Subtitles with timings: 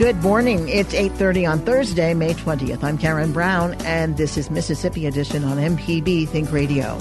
[0.00, 0.66] Good morning.
[0.70, 2.82] It's 8:30 on Thursday, May 20th.
[2.82, 6.98] I'm Karen Brown and this is Mississippi Edition on MPB Think Radio.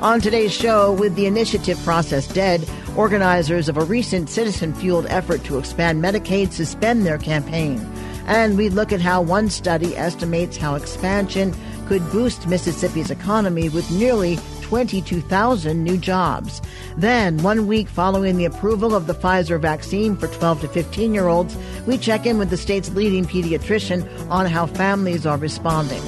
[0.00, 2.64] On today's show, with the initiative process dead,
[2.96, 7.84] organizers of a recent citizen-fueled effort to expand Medicaid suspend their campaign.
[8.28, 11.52] And we look at how one study estimates how expansion
[11.88, 16.60] could boost Mississippi's economy with nearly 22,000 new jobs.
[16.96, 21.28] Then, one week following the approval of the Pfizer vaccine for 12 to 15 year
[21.28, 26.02] olds, we check in with the state's leading pediatrician on how families are responding.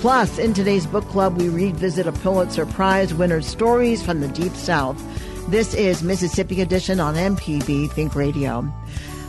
[0.00, 4.56] Plus, in today's book club, we revisit a Pulitzer Prize winner's stories from the Deep
[4.56, 5.00] South.
[5.48, 8.72] This is Mississippi Edition on MPB Think Radio.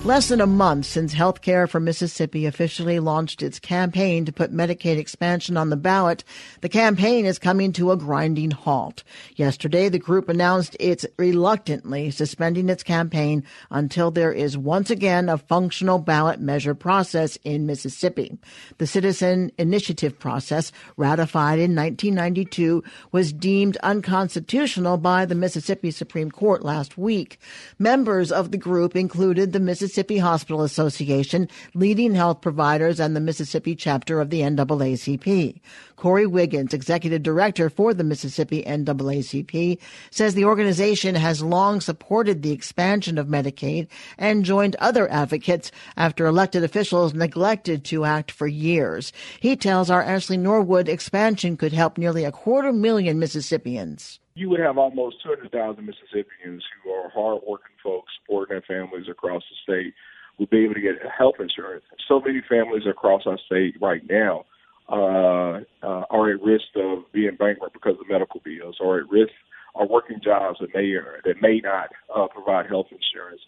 [0.03, 4.97] Less than a month since Healthcare for Mississippi officially launched its campaign to put Medicaid
[4.97, 6.23] expansion on the ballot,
[6.61, 9.03] the campaign is coming to a grinding halt.
[9.35, 15.37] Yesterday, the group announced it's reluctantly suspending its campaign until there is once again a
[15.37, 18.39] functional ballot measure process in Mississippi.
[18.79, 26.63] The citizen initiative process, ratified in 1992, was deemed unconstitutional by the Mississippi Supreme Court
[26.63, 27.39] last week.
[27.77, 33.19] Members of the group included the Mississippi Mississippi Hospital Association, leading health providers, and the
[33.19, 35.59] Mississippi chapter of the NAACP.
[35.97, 39.77] Corey Wiggins, executive director for the Mississippi NAACP,
[40.09, 46.25] says the organization has long supported the expansion of Medicaid and joined other advocates after
[46.25, 49.11] elected officials neglected to act for years.
[49.41, 54.59] He tells our Ashley Norwood expansion could help nearly a quarter million Mississippians you would
[54.59, 59.93] have almost 200,000 Mississippians who are hardworking folks supporting their families across the state
[60.39, 61.83] would be able to get health insurance.
[62.07, 64.45] So many families across our state right now
[64.89, 69.31] uh, uh, are at risk of being bankrupt because of medical bills, or at risk
[69.75, 73.41] are working jobs that may or that may not uh, provide health insurance.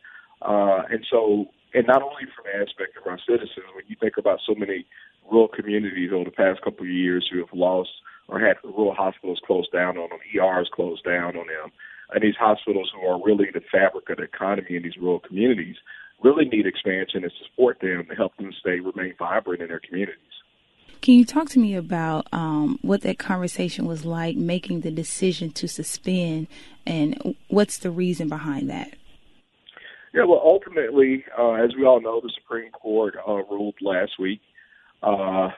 [0.43, 4.17] Uh, and so, and not only from the aspect of our citizens, when you think
[4.17, 4.85] about so many
[5.31, 7.89] rural communities over the past couple of years who have lost
[8.27, 11.71] or had rural hospitals closed down on them, ERs closed down on them.
[12.11, 15.75] And these hospitals who are really the fabric of the economy in these rural communities
[16.23, 20.17] really need expansion and support them to help them stay remain vibrant in their communities.
[21.01, 25.51] Can you talk to me about um, what that conversation was like, making the decision
[25.51, 26.47] to suspend,
[26.85, 28.93] and what's the reason behind that?
[30.13, 34.39] Yeah, well, ultimately, uh, as we all know, the Supreme Court uh, ruled last week,
[35.03, 35.49] uh,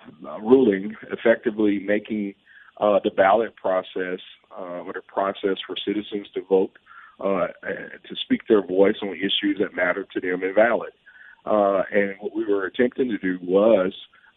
[0.41, 2.33] ruling effectively making
[2.79, 4.19] uh, the ballot process
[4.57, 6.71] uh, or the process for citizens to vote
[7.19, 7.47] uh,
[8.07, 10.91] to speak their voice on issues that matter to them invalid.
[11.45, 13.93] Uh, and what we were attempting to do was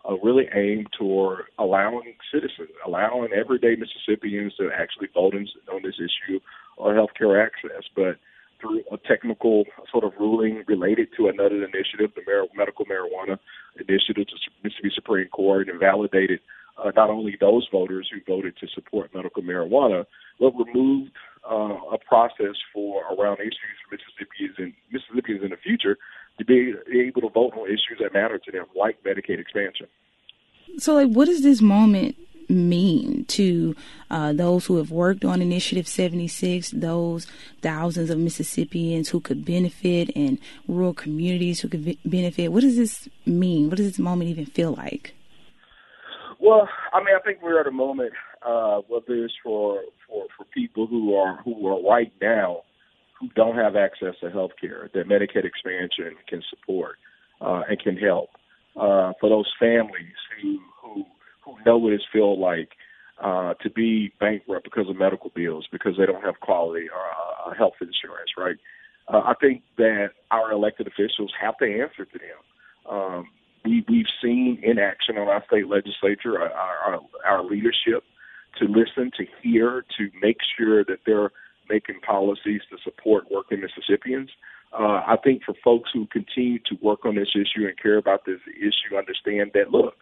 [0.09, 5.97] uh, really aim toward allowing citizens, allowing everyday Mississippians to actually vote in, on this
[5.99, 6.39] issue
[6.79, 7.83] of health care access.
[7.97, 8.19] But
[8.61, 13.39] through a technical sort of ruling related to another initiative, the Mar- medical marijuana
[13.77, 16.41] initiative to Mississippi Supreme Court, invalidated
[16.83, 20.05] uh, not only those voters who voted to support medical marijuana,
[20.39, 21.13] but removed
[21.51, 25.97] uh, a process for around issues for Mississippians and Mississippians in the future
[26.39, 29.87] to be able to vote on issues that matter to them, like Medicaid expansion.
[30.79, 32.17] So, like, what does this moment
[32.49, 33.77] mean to
[34.11, 37.27] uh, those who have worked on Initiative 76, those
[37.61, 42.49] thousands of Mississippians who could benefit and rural communities who could benefit?
[42.49, 43.69] What does this mean?
[43.69, 45.15] What does this moment even feel like?
[46.41, 48.13] Well, I mean, I think we're at a moment
[48.47, 52.63] uh, whether it's for, for for people who are who are right now
[53.19, 56.97] who don't have access to health care that Medicaid expansion can support
[57.41, 58.31] uh, and can help.
[58.77, 61.05] Uh, for those families who who
[61.49, 62.71] what it feels like
[63.23, 67.75] uh, to be bankrupt because of medical bills because they don't have quality uh, health
[67.81, 68.57] insurance, right?
[69.13, 72.91] Uh, I think that our elected officials have to answer to them.
[72.91, 73.29] Um,
[73.65, 78.05] we, we've seen inaction on our state legislature, our, our, our leadership,
[78.59, 81.31] to listen, to hear, to make sure that they're
[81.69, 84.31] making policies to support working Mississippians.
[84.73, 88.27] Uh, I think for folks who continue to work on this issue and care about
[88.27, 89.95] this issue, understand that look,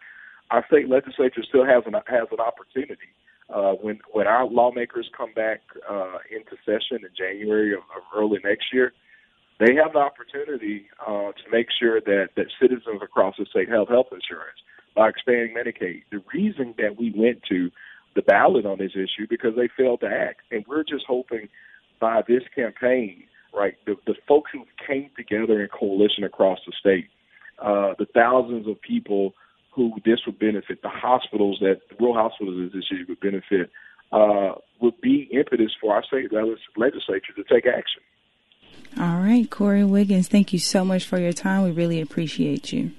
[0.51, 3.11] our state legislature still has an has an opportunity.
[3.53, 8.39] Uh, when when our lawmakers come back uh, into session in January of, of early
[8.43, 8.93] next year,
[9.59, 13.87] they have the opportunity uh, to make sure that that citizens across the state have
[13.87, 14.59] health insurance
[14.95, 16.03] by expanding Medicaid.
[16.11, 17.71] The reason that we went to
[18.15, 21.47] the ballot on this issue because they failed to act, and we're just hoping
[21.99, 23.23] by this campaign,
[23.53, 27.07] right, the, the folks who came together in coalition across the state,
[27.59, 29.33] uh, the thousands of people
[29.77, 33.69] who this would benefit, the hospitals that the rural hospitals this issue would benefit,
[34.11, 38.01] uh, would be impetus for our state legislature to take action.
[38.99, 41.63] All right, Corey Wiggins, thank you so much for your time.
[41.63, 42.91] We really appreciate you.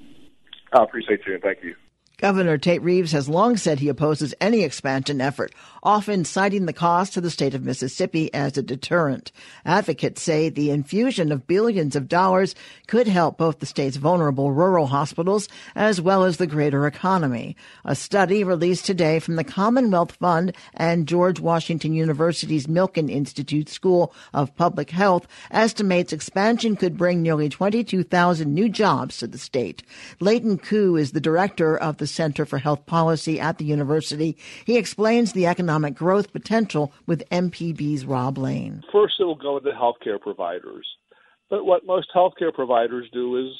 [0.72, 1.74] I appreciate you, and thank you.
[2.18, 5.54] Governor Tate Reeves has long said he opposes any expansion effort,
[5.84, 9.30] often citing the cost to the state of Mississippi as a deterrent.
[9.64, 12.56] Advocates say the infusion of billions of dollars
[12.88, 17.54] could help both the state's vulnerable rural hospitals as well as the greater economy.
[17.84, 24.12] A study released today from the Commonwealth Fund and George Washington University's Milken Institute School
[24.34, 29.84] of Public Health estimates expansion could bring nearly 22,000 new jobs to the state.
[30.18, 34.36] Leighton Ku is the director of the Center for Health Policy at the university.
[34.64, 38.84] He explains the economic growth potential with MPB's Rob Lane.
[38.92, 40.86] First, it will go into healthcare providers.
[41.50, 43.54] But what most healthcare providers do is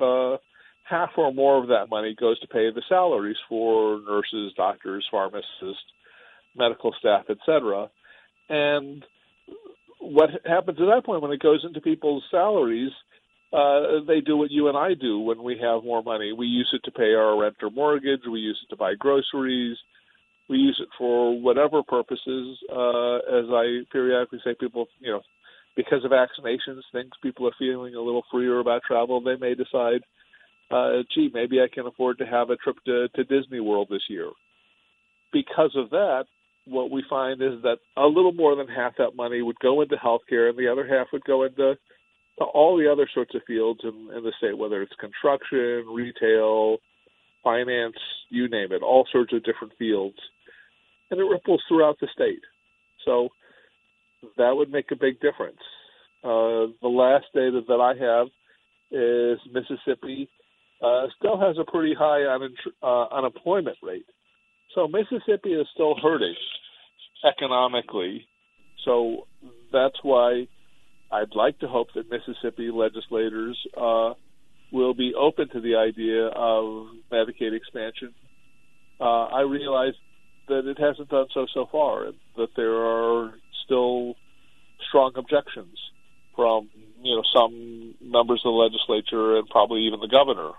[0.00, 0.36] uh,
[0.84, 5.84] half or more of that money goes to pay the salaries for nurses, doctors, pharmacists,
[6.56, 7.88] medical staff, etc.
[8.48, 9.04] And
[10.00, 12.90] what happens at that point when it goes into people's salaries
[13.52, 16.32] uh, they do what you and I do when we have more money.
[16.32, 18.20] We use it to pay our rent or mortgage.
[18.30, 19.76] We use it to buy groceries.
[20.48, 22.58] We use it for whatever purposes.
[22.70, 25.22] Uh, as I periodically say, people, you know,
[25.76, 29.20] because of vaccinations, things people are feeling a little freer about travel.
[29.20, 30.02] They may decide,
[30.70, 34.02] uh, gee, maybe I can afford to have a trip to, to Disney World this
[34.08, 34.30] year.
[35.32, 36.24] Because of that,
[36.66, 39.96] what we find is that a little more than half that money would go into
[39.96, 41.74] healthcare, and the other half would go into
[42.44, 46.78] all the other sorts of fields in, in the state, whether it's construction, retail,
[47.42, 47.96] finance,
[48.28, 50.16] you name it, all sorts of different fields.
[51.10, 52.42] And it ripples throughout the state.
[53.04, 53.28] So
[54.36, 55.60] that would make a big difference.
[56.22, 58.28] Uh, the last data that I have
[58.90, 60.28] is Mississippi
[60.82, 64.06] uh, still has a pretty high un- uh, unemployment rate.
[64.74, 66.34] So Mississippi is still hurting
[67.24, 68.26] economically.
[68.84, 69.26] So
[69.72, 70.46] that's why
[71.12, 74.14] I'd like to hope that Mississippi legislators uh,
[74.72, 78.14] will be open to the idea of Medicaid expansion.
[79.00, 79.94] Uh, I realize
[80.48, 84.14] that it hasn't done so so far, and that there are still
[84.88, 85.76] strong objections
[86.36, 86.68] from
[87.02, 90.50] you know some members of the legislature and probably even the governor.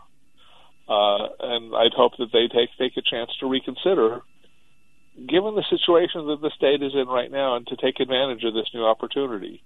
[0.89, 4.21] Uh, and I'd hope that they take take a chance to reconsider,
[5.15, 8.53] given the situation that the state is in right now, and to take advantage of
[8.53, 9.63] this new opportunity.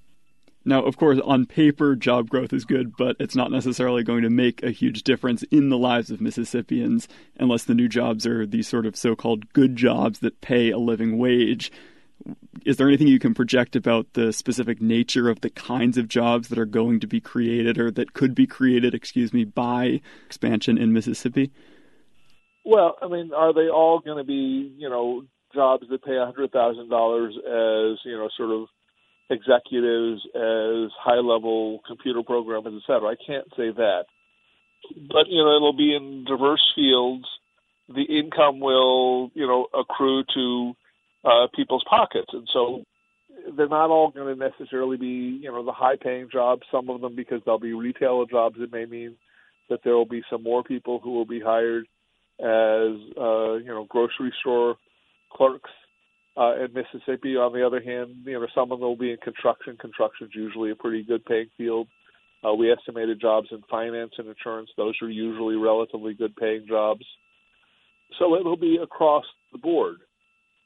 [0.67, 4.31] Now, of course, on paper, job growth is good, but it's not necessarily going to
[4.31, 7.07] make a huge difference in the lives of Mississippians
[7.37, 10.79] unless the new jobs are these sort of so called good jobs that pay a
[10.79, 11.71] living wage.
[12.65, 16.47] Is there anything you can project about the specific nature of the kinds of jobs
[16.47, 20.79] that are going to be created or that could be created, excuse me, by expansion
[20.79, 21.51] in Mississippi?
[22.63, 26.33] Well, I mean, are they all going to be, you know, jobs that pay a
[26.33, 28.67] $100,000 as, you know, sort of
[29.29, 33.09] executives as high level computer programmers, et cetera.
[33.09, 34.05] I can't say that.
[34.95, 37.25] But, you know, it'll be in diverse fields.
[37.89, 40.73] The income will, you know, accrue to
[41.23, 42.29] uh, people's pockets.
[42.33, 42.83] And so
[43.57, 46.61] they're not all going to necessarily be, you know, the high paying jobs.
[46.71, 49.15] Some of them, because they'll be retail jobs, it may mean
[49.69, 51.87] that there will be some more people who will be hired
[52.39, 54.75] as, uh, you know, grocery store
[55.31, 55.71] clerks
[56.37, 57.37] uh, in Mississippi.
[57.37, 59.77] On the other hand, you know, some of them will be in construction.
[59.77, 61.87] Construction is usually a pretty good paying field.
[62.45, 64.69] Uh, we estimated jobs in finance and insurance.
[64.77, 67.05] Those are usually relatively good paying jobs.
[68.19, 69.97] So it'll be across the board.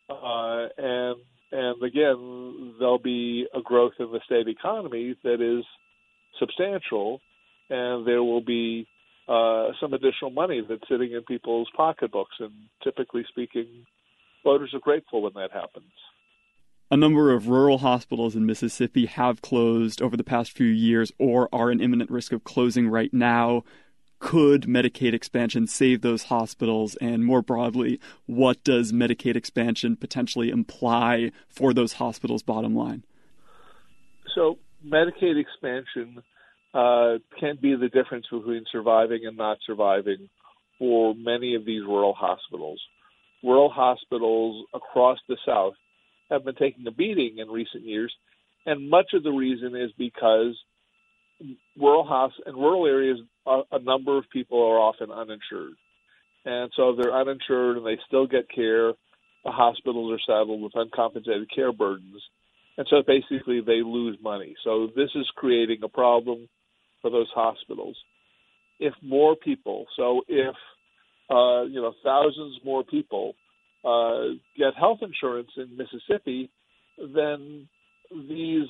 [0.10, 1.16] Uh, and
[1.52, 5.66] and again, there'll be a growth in the state economy that is
[6.40, 7.22] substantial,
[7.70, 8.88] and there will be
[9.28, 12.36] uh, some additional money that's sitting in people's pocketbooks.
[12.40, 12.52] And
[12.84, 13.86] typically speaking,
[14.44, 15.92] voters are grateful when that happens.
[16.92, 21.48] A number of rural hospitals in Mississippi have closed over the past few years or
[21.54, 23.64] are in imminent risk of closing right now.
[24.18, 26.96] Could Medicaid expansion save those hospitals?
[26.96, 33.06] And more broadly, what does Medicaid expansion potentially imply for those hospitals' bottom line?
[34.34, 36.24] So, Medicaid expansion
[36.74, 40.28] uh, can be the difference between surviving and not surviving
[40.80, 42.82] for many of these rural hospitals.
[43.44, 45.74] Rural hospitals across the South
[46.30, 48.14] have been taking a beating in recent years,
[48.66, 50.56] and much of the reason is because
[51.80, 55.74] rural house in rural areas, a, a number of people are often uninsured,
[56.46, 58.92] and so if they're uninsured and they still get care,
[59.46, 62.22] the hospitals are saddled with uncompensated care burdens,
[62.78, 64.56] and so basically they lose money.
[64.64, 66.50] So this is creating a problem
[67.02, 67.98] for those hospitals.
[68.80, 70.56] If more people, so if
[71.30, 73.34] uh, you know thousands more people
[73.86, 76.50] uh, get health insurance in Mississippi,
[76.98, 77.68] then
[78.12, 78.68] these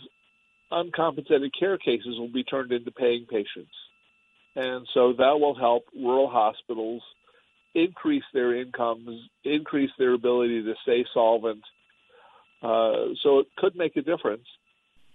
[0.71, 3.73] uncompensated care cases will be turned into paying patients.
[4.55, 7.01] And so that will help rural hospitals
[7.75, 11.63] increase their incomes, increase their ability to stay solvent.
[12.61, 14.45] Uh, so it could make a difference.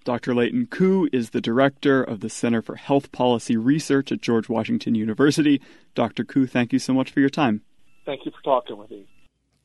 [0.04, 0.34] Dr.
[0.34, 4.94] Leighton Ku is the director of the Center for Health Policy Research at George Washington
[4.94, 5.62] University.
[5.94, 6.24] Dr.
[6.24, 7.62] Ku, thank you so much for your time.
[8.04, 9.06] Thank you for talking with me.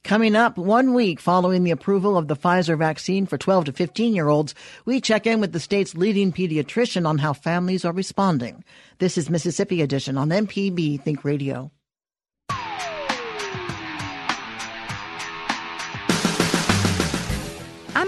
[0.05, 4.15] Coming up one week following the approval of the Pfizer vaccine for 12 to 15
[4.15, 4.55] year olds,
[4.85, 8.63] we check in with the state's leading pediatrician on how families are responding.
[8.99, 11.69] This is Mississippi Edition on MPB Think Radio.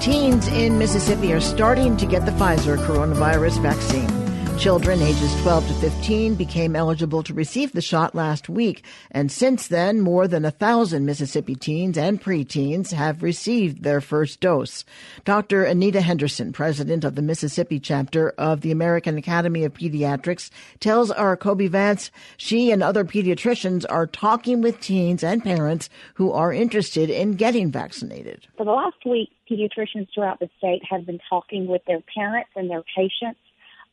[0.00, 4.27] Teens in Mississippi are starting to get the Pfizer coronavirus vaccine.
[4.58, 9.68] Children ages 12 to 15 became eligible to receive the shot last week, and since
[9.68, 14.84] then, more than a thousand Mississippi teens and preteens have received their first dose.
[15.24, 15.62] Dr.
[15.62, 20.50] Anita Henderson, president of the Mississippi chapter of the American Academy of Pediatrics,
[20.80, 26.32] tells our Kobee Vance she and other pediatricians are talking with teens and parents who
[26.32, 28.48] are interested in getting vaccinated.
[28.56, 32.68] For the last week, pediatricians throughout the state have been talking with their parents and
[32.68, 33.38] their patients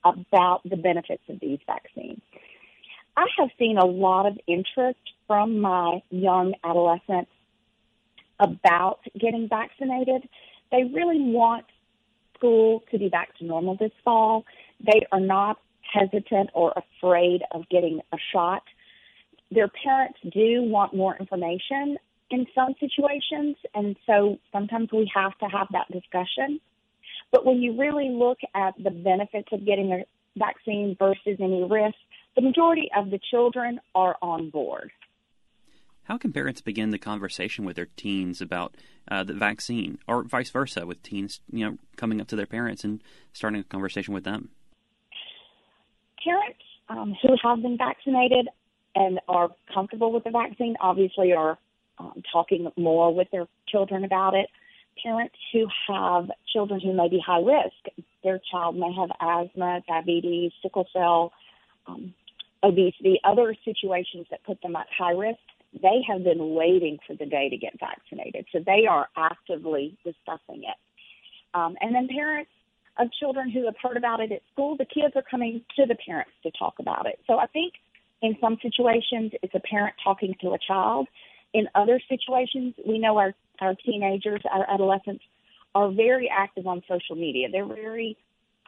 [0.06, 2.22] about the benefits of these vaccines.
[3.18, 7.32] I have seen a lot of interest from my young adolescents
[8.40, 10.28] about getting vaccinated.
[10.72, 11.66] They really want
[12.38, 14.46] school to be back to normal this fall.
[14.86, 18.64] They are not hesitant or afraid of getting a shot.
[19.52, 21.98] Their parents do want more information
[22.32, 26.60] in some situations, and so sometimes we have to have that discussion.
[27.36, 30.06] But when you really look at the benefits of getting the
[30.38, 31.98] vaccine versus any risk,
[32.38, 34.90] the majority of the children are on board.
[36.04, 38.78] How can parents begin the conversation with their teens about
[39.12, 42.86] uh, the vaccine, or vice versa, with teens, you know, coming up to their parents
[42.86, 44.52] and starting a conversation with them?
[46.24, 48.48] Parents um, who have been vaccinated
[48.96, 51.58] and are comfortable with the vaccine obviously are
[52.00, 54.48] um, talking more with their children about it
[55.02, 58.08] parents who have children who may be high risk.
[58.24, 61.32] Their child may have asthma, diabetes, sickle cell,
[61.88, 62.14] um,
[62.64, 65.40] obesity, other situations that put them at high risk.
[65.74, 70.64] They have been waiting for the day to get vaccinated, so they are actively discussing
[70.64, 70.78] it.
[71.54, 72.52] Um, and then parents
[72.98, 75.96] of children who have heard about it at school, the kids are coming to the
[75.96, 77.20] parents to talk about it.
[77.28, 77.74] So I think
[78.22, 81.08] in some situations it's a parent talking to a child.
[81.56, 85.24] In other situations, we know our our teenagers, our adolescents
[85.74, 87.48] are very active on social media.
[87.50, 88.18] They're very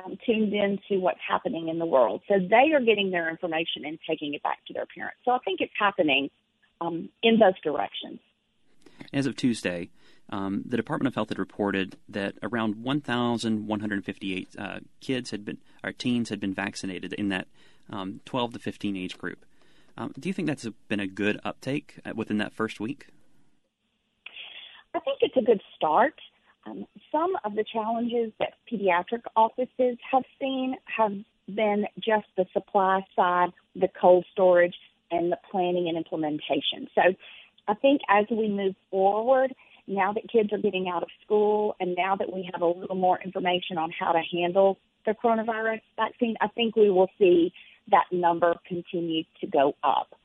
[0.04, 2.22] um, tuned in to what's happening in the world.
[2.30, 5.18] So they are getting their information and taking it back to their parents.
[5.26, 6.30] So I think it's happening
[6.80, 8.20] um, in those directions.
[9.12, 9.90] As of Tuesday,
[10.30, 15.92] um, the Department of Health had reported that around 1,158 uh, kids had been, or
[15.92, 17.50] teens had been vaccinated in that
[17.90, 19.46] um, 12 to 15 age group.
[19.98, 23.08] Um, do you think that's been a good uptake uh, within that first week?
[24.94, 26.14] I think it's a good start.
[26.66, 31.14] Um, some of the challenges that pediatric offices have seen have
[31.48, 34.76] been just the supply side, the cold storage,
[35.12, 36.88] and the planning and implementation.
[36.94, 37.02] So
[37.68, 39.54] I think as we move forward,
[39.88, 42.98] now that kids are getting out of school and now that we have a little
[42.98, 47.54] more information on how to handle the coronavirus vaccine, I think we will see
[47.90, 50.16] that number continue to go up.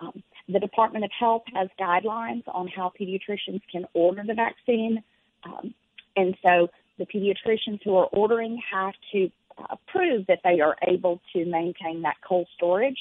[0.00, 5.02] Um, the Department of Health has guidelines on how pediatricians can order the vaccine.
[5.44, 5.74] Um,
[6.16, 11.20] and so the pediatricians who are ordering have to uh, prove that they are able
[11.32, 12.98] to maintain that cold storage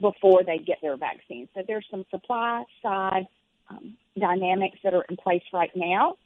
[0.00, 1.48] before they get their vaccine.
[1.54, 3.26] So there's some supply side
[3.70, 6.16] um, dynamics that are in place right now.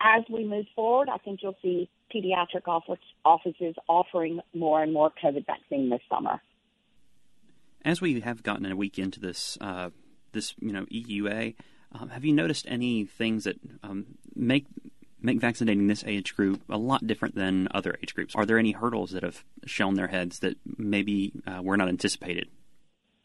[0.00, 5.12] As we move forward, I think you'll see pediatric office, offices offering more and more
[5.22, 6.40] COVID vaccine this summer.
[7.84, 9.90] As we have gotten a week into this, uh,
[10.32, 11.54] this you know EUA,
[11.92, 14.66] um, have you noticed any things that um, make
[15.20, 18.34] make vaccinating this age group a lot different than other age groups?
[18.34, 22.48] Are there any hurdles that have shown their heads that maybe uh, were not anticipated?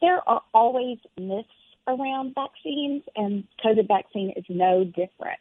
[0.00, 1.48] There are always myths
[1.86, 5.40] around vaccines, and COVID vaccine is no different.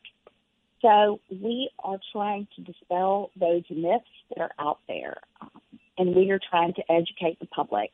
[0.81, 5.49] So we are trying to dispel those myths that are out there, um,
[5.97, 7.91] and we are trying to educate the public.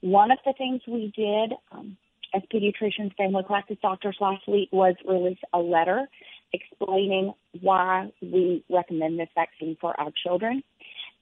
[0.00, 1.96] One of the things we did um,
[2.34, 6.08] as pediatricians, family practice doctors last week was release a letter
[6.52, 10.62] explaining why we recommend this vaccine for our children.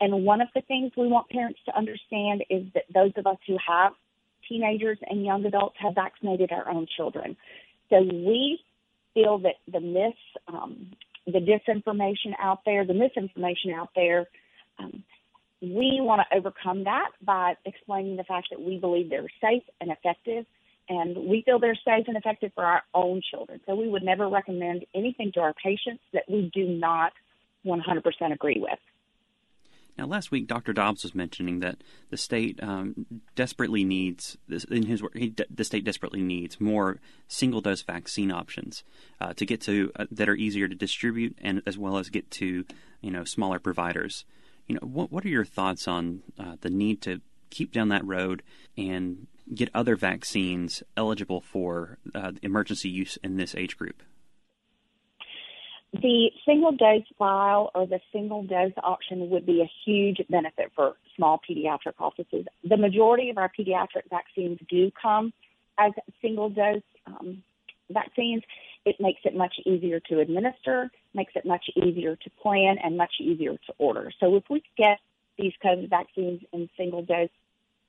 [0.00, 3.38] And one of the things we want parents to understand is that those of us
[3.46, 3.92] who have
[4.48, 7.36] teenagers and young adults have vaccinated our own children.
[7.90, 8.60] So we
[9.14, 10.90] feel that the myths, um,
[11.26, 14.26] the disinformation out there, the misinformation out there,
[14.78, 15.04] um,
[15.72, 19.90] we want to overcome that by explaining the fact that we believe they're safe and
[19.90, 20.44] effective,
[20.88, 23.60] and we feel they're safe and effective for our own children.
[23.66, 27.12] So we would never recommend anything to our patients that we do not
[27.66, 28.78] 100% agree with.
[29.96, 30.72] Now, last week, Dr.
[30.72, 31.78] Dobbs was mentioning that
[32.10, 34.36] the state um, desperately needs,
[34.68, 35.16] in his work,
[35.48, 36.98] the state desperately needs more
[37.28, 38.82] single dose vaccine options
[39.20, 42.28] uh, to get to uh, that are easier to distribute and as well as get
[42.32, 42.64] to
[43.02, 44.24] you know smaller providers.
[44.66, 48.04] You know, what what are your thoughts on uh, the need to keep down that
[48.04, 48.42] road
[48.76, 54.02] and get other vaccines eligible for uh, emergency use in this age group?
[55.92, 60.96] The single dose vial or the single dose option would be a huge benefit for
[61.14, 62.46] small pediatric offices.
[62.68, 65.32] The majority of our pediatric vaccines do come
[65.78, 67.44] as single dose um,
[67.90, 68.42] vaccines.
[68.84, 73.14] It makes it much easier to administer, makes it much easier to plan, and much
[73.20, 74.12] easier to order.
[74.20, 74.98] So if we could get
[75.38, 77.30] these COVID vaccines in single dose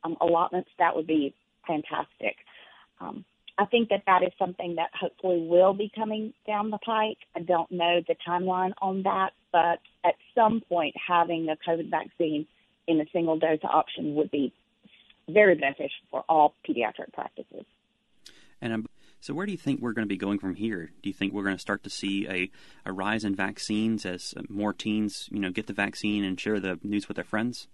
[0.04, 1.34] um, allotments, that would be
[1.68, 2.38] fantastic.
[3.02, 3.26] Um,
[3.58, 7.18] I think that that is something that hopefully will be coming down the pike.
[7.36, 12.48] I don't know the timeline on that, but at some point, having a COVID vaccine
[12.88, 14.54] in a single dose option would be
[15.30, 17.66] very beneficial for all pediatric practices.
[18.62, 18.86] And um,
[19.26, 20.92] so, where do you think we're going to be going from here?
[21.02, 22.52] Do you think we're going to start to see a,
[22.86, 26.80] a rise in vaccines as more teens, you know, get the vaccine and share the
[26.84, 27.68] news with their friends?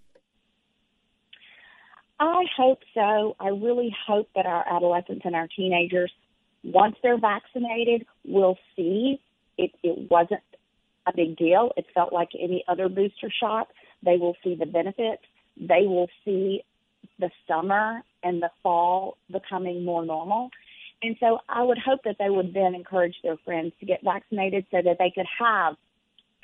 [2.18, 3.36] I hope so.
[3.38, 6.10] I really hope that our adolescents and our teenagers,
[6.64, 9.20] once they're vaccinated, will see
[9.58, 10.40] it, it wasn't
[11.06, 11.72] a big deal.
[11.76, 13.68] It felt like any other booster shot.
[14.02, 15.24] They will see the benefits.
[15.58, 16.62] They will see
[17.18, 20.48] the summer and the fall becoming more normal.
[21.02, 24.66] And so I would hope that they would then encourage their friends to get vaccinated
[24.70, 25.76] so that they could have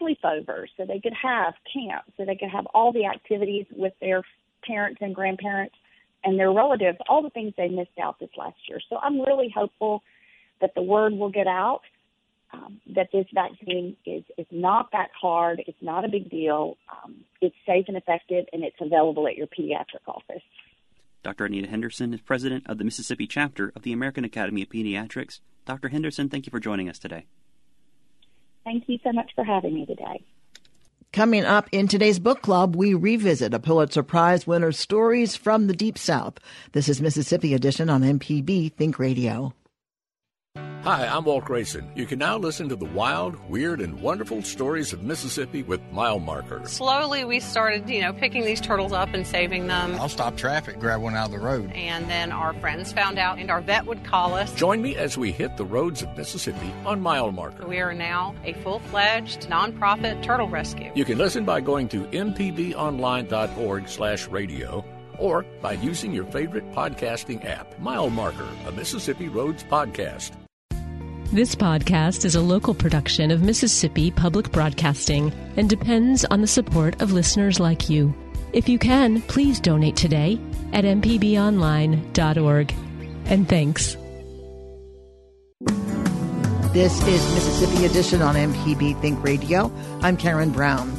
[0.00, 4.22] sleepovers, so they could have camps, so they could have all the activities with their
[4.64, 5.74] parents and grandparents
[6.24, 8.80] and their relatives, all the things they missed out this last year.
[8.88, 10.02] So I'm really hopeful
[10.60, 11.82] that the word will get out
[12.52, 15.62] um, that this vaccine is, is not that hard.
[15.66, 16.76] It's not a big deal.
[16.90, 20.42] Um, it's safe and effective, and it's available at your pediatric office.
[21.28, 21.44] Dr.
[21.44, 25.40] Anita Henderson is president of the Mississippi chapter of the American Academy of Pediatrics.
[25.66, 25.88] Dr.
[25.90, 27.26] Henderson, thank you for joining us today.
[28.64, 30.24] Thank you so much for having me today.
[31.12, 35.76] Coming up in today's book club, we revisit a Pulitzer Prize winner's stories from the
[35.76, 36.38] Deep South.
[36.72, 39.52] This is Mississippi Edition on MPB Think Radio.
[40.84, 41.90] Hi, I'm Walt Grayson.
[41.96, 46.20] You can now listen to the wild, weird, and wonderful stories of Mississippi with Mile
[46.20, 46.62] Marker.
[46.66, 49.96] Slowly, we started, you know, picking these turtles up and saving them.
[50.00, 51.72] I'll stop traffic, grab one out of the road.
[51.72, 54.54] And then our friends found out, and our vet would call us.
[54.54, 57.66] Join me as we hit the roads of Mississippi on Mile Marker.
[57.66, 60.92] We are now a full fledged nonprofit turtle rescue.
[60.94, 64.84] You can listen by going to mpbonline.org slash radio
[65.18, 70.30] or by using your favorite podcasting app, Mile Marker, a Mississippi Roads podcast.
[71.30, 77.02] This podcast is a local production of Mississippi Public Broadcasting and depends on the support
[77.02, 78.14] of listeners like you.
[78.54, 80.40] If you can, please donate today
[80.72, 82.74] at mpbonline.org.
[83.26, 83.98] And thanks.
[86.72, 89.70] This is Mississippi Edition on MPB Think Radio.
[90.00, 90.97] I'm Karen Brown.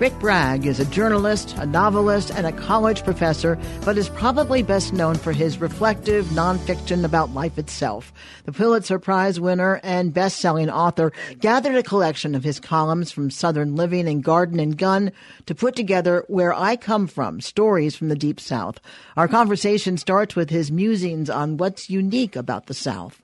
[0.00, 4.94] Rick Bragg is a journalist, a novelist, and a college professor, but is probably best
[4.94, 8.10] known for his reflective nonfiction about life itself.
[8.46, 13.76] The Pulitzer Prize winner and best-selling author gathered a collection of his columns from Southern
[13.76, 15.12] Living and Garden and Gun
[15.44, 18.80] to put together Where I Come From, Stories from the Deep South.
[19.18, 23.20] Our conversation starts with his musings on what's unique about the South.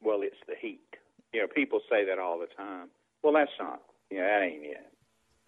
[0.00, 0.80] Well, it's the heat.
[1.34, 2.88] You know, people say that all the time.
[3.22, 3.82] Well, that's not.
[4.10, 4.86] You know, that ain't it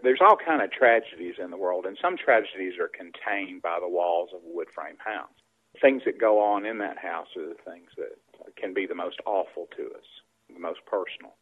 [0.03, 3.89] there's all kind of tragedies in the world, and some tragedies are contained by the
[3.89, 5.31] walls of a wood frame house.
[5.81, 8.17] Things that go on in that house are the things that
[8.57, 10.07] can be the most awful to us,
[10.53, 11.35] the most personal.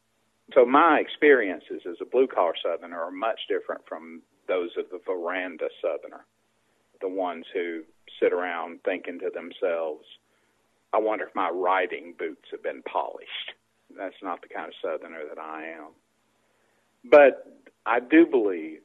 [0.55, 5.01] So my experiences as a blue collar Southerner are much different from those of the
[5.05, 6.25] veranda Southerner,
[7.01, 7.83] the ones who
[8.21, 10.05] sit around thinking to themselves,
[10.92, 13.53] I wonder if my riding boots have been polished.
[13.97, 15.88] That's not the kind of Southerner that I am.
[17.05, 17.56] But
[17.87, 18.81] I do believe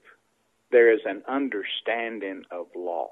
[0.72, 3.10] there is an understanding of loss.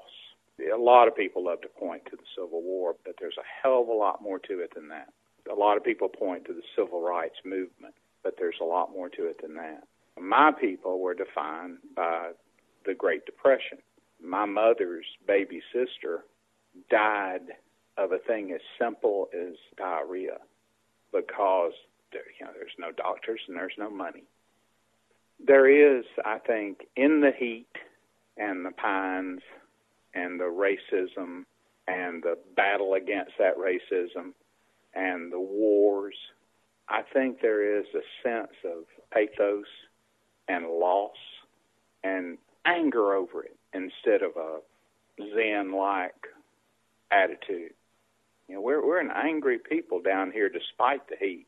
[0.71, 3.81] A lot of people love to point to the Civil War, but there's a hell
[3.81, 5.09] of a lot more to it than that.
[5.51, 9.09] A lot of people point to the Civil Rights Movement, but there's a lot more
[9.09, 9.83] to it than that.
[10.21, 12.33] My people were defined by
[12.85, 13.79] the Great Depression.
[14.23, 16.25] My mother's baby sister
[16.91, 17.47] died
[17.97, 20.37] of a thing as simple as diarrhea
[21.11, 21.71] because
[22.11, 24.23] there, you know, there's no doctors and there's no money
[25.45, 25.67] there
[25.99, 27.67] is, I think, in the heat
[28.37, 29.41] and the pines
[30.13, 31.45] and the racism
[31.87, 34.33] and the battle against that racism
[34.93, 36.15] and the wars,
[36.87, 39.65] I think there is a sense of pathos
[40.47, 41.15] and loss
[42.03, 44.59] and anger over it instead of a
[45.35, 46.27] zen like
[47.11, 47.73] attitude.
[48.47, 51.45] You know, we're we're an angry people down here despite the heat.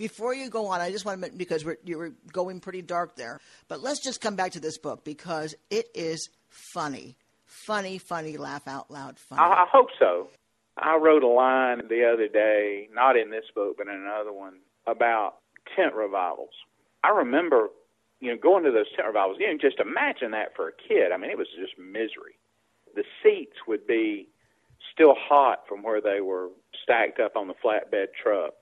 [0.00, 2.80] Before you go on, I just want to mention, because we're, you were going pretty
[2.80, 7.98] dark there, but let's just come back to this book because it is funny, funny,
[7.98, 9.42] funny, laugh out loud, funny.
[9.42, 10.28] I, I hope so.
[10.78, 14.60] I wrote a line the other day, not in this book, but in another one,
[14.86, 15.34] about
[15.76, 16.54] tent revivals.
[17.04, 17.68] I remember,
[18.20, 19.36] you know, going to those tent revivals.
[19.38, 21.12] You know, just imagine that for a kid.
[21.12, 22.38] I mean, it was just misery.
[22.94, 24.28] The seats would be
[24.94, 26.48] still hot from where they were
[26.82, 28.54] stacked up on the flatbed truck.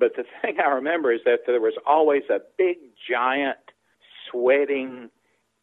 [0.00, 3.58] But the thing I remember is that there was always a big, giant,
[4.28, 5.10] sweating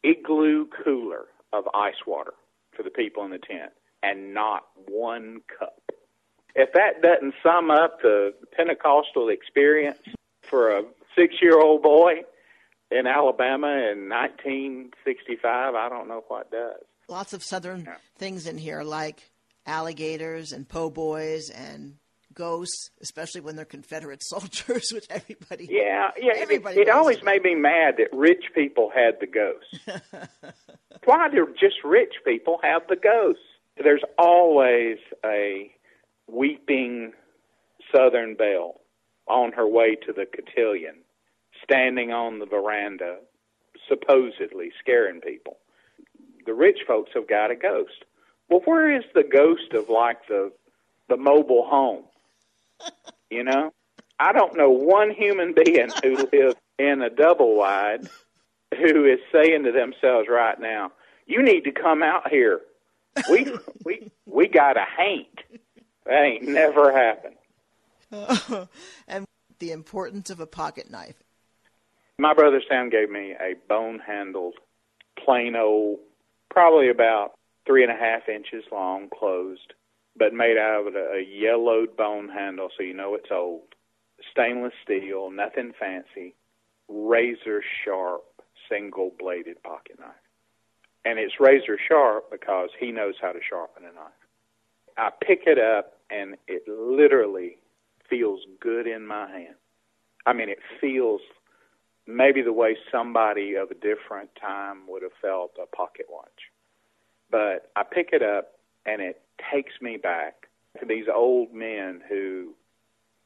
[0.02, 2.34] igloo cooler of ice water
[2.74, 3.72] for the people in the tent,
[4.02, 5.82] and not one cup.
[6.54, 9.98] If that doesn't sum up the Pentecostal experience
[10.42, 10.82] for a
[11.16, 12.22] six year old boy
[12.90, 16.82] in Alabama in 1965, I don't know what does.
[17.08, 17.96] Lots of Southern yeah.
[18.18, 19.30] things in here, like
[19.66, 21.96] alligators and po' boys and
[22.38, 25.68] ghosts, especially when they're Confederate soldiers, which everybody.
[25.70, 26.32] Yeah, yeah.
[26.36, 30.32] Everybody it, it always made me mad that rich people had the ghosts.
[31.04, 33.42] Why do just rich people have the ghosts?
[33.82, 35.70] There's always a
[36.26, 37.12] weeping
[37.94, 38.80] Southern belle
[39.26, 40.96] on her way to the cotillion,
[41.62, 43.18] standing on the veranda,
[43.88, 45.58] supposedly scaring people.
[46.46, 48.04] The rich folks have got a ghost.
[48.48, 50.52] Well, where is the ghost of like the
[51.08, 52.04] the mobile home?
[53.30, 53.72] You know,
[54.18, 58.08] I don't know one human being who lives in a double wide
[58.76, 60.92] who is saying to themselves right now,
[61.26, 62.60] "You need to come out here.
[63.30, 63.52] We
[63.84, 65.26] we we got a haint."
[66.06, 67.36] That ain't never happened.
[68.10, 68.66] Uh,
[69.08, 69.26] and
[69.58, 71.22] the importance of a pocket knife.
[72.18, 74.54] My brother Sam gave me a bone handled,
[75.22, 75.98] plain old,
[76.50, 77.34] probably about
[77.66, 79.74] three and a half inches long, closed
[80.18, 83.62] but made out of a, a yellowed bone handle, so you know it's old.
[84.32, 86.34] Stainless steel, nothing fancy,
[86.88, 88.24] razor sharp,
[88.68, 90.10] single bladed pocket knife.
[91.04, 94.12] And it's razor sharp because he knows how to sharpen a knife.
[94.96, 97.58] I pick it up and it literally
[98.10, 99.54] feels good in my hand.
[100.26, 101.20] I mean, it feels
[102.06, 106.50] maybe the way somebody of a different time would have felt a pocket watch.
[107.30, 108.52] But I pick it up
[108.84, 109.20] and it
[109.52, 110.48] takes me back
[110.80, 112.54] to these old men who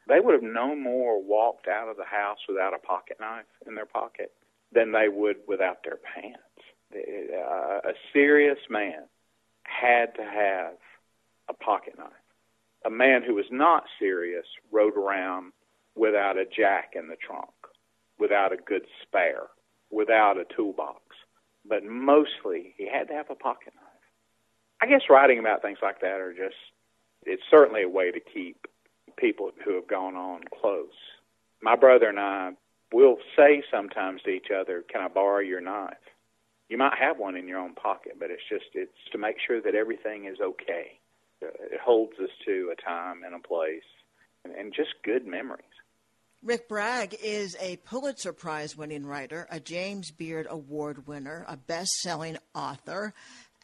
[0.09, 3.75] they would have no more walked out of the house without a pocket knife in
[3.75, 4.33] their pocket
[4.73, 6.39] than they would without their pants.
[6.95, 9.05] Uh, a serious man
[9.65, 10.75] had to have
[11.49, 12.09] a pocket knife.
[12.85, 15.53] A man who was not serious rode around
[15.95, 17.51] without a jack in the trunk,
[18.19, 19.49] without a good spare,
[19.91, 21.01] without a toolbox.
[21.65, 23.82] But mostly, he had to have a pocket knife.
[24.83, 26.57] I guess writing about things like that are just,
[27.25, 28.67] it's certainly a way to keep
[29.17, 30.89] people who have gone on close.
[31.63, 32.51] My brother and I
[32.93, 35.95] will say sometimes to each other, Can I borrow your knife?
[36.69, 39.61] You might have one in your own pocket, but it's just, it's to make sure
[39.61, 40.99] that everything is okay.
[41.41, 43.83] It holds us to a time and a place
[44.45, 45.65] and, and just good memories.
[46.43, 51.93] Rick Bragg is a Pulitzer Prize winning writer, a James Beard Award winner, a best
[52.01, 53.15] selling author,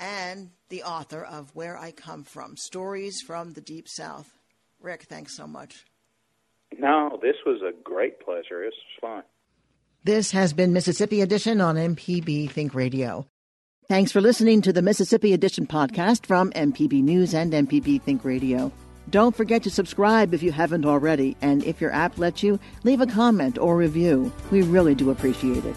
[0.01, 4.33] and the author of Where I Come From Stories from the Deep South.
[4.81, 5.85] Rick, thanks so much.
[6.79, 8.65] No, this was a great pleasure.
[8.65, 9.23] This was fun.
[10.05, 13.27] This has been Mississippi Edition on MPB Think Radio.
[13.89, 18.71] Thanks for listening to the Mississippi Edition podcast from MPB News and MPB Think Radio.
[19.11, 23.01] Don't forget to subscribe if you haven't already, and if your app lets you, leave
[23.01, 24.31] a comment or review.
[24.51, 25.77] We really do appreciate it.